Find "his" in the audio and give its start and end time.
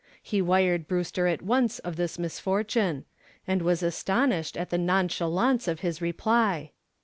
5.81-6.01